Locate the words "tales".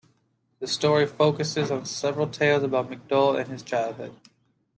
2.25-2.63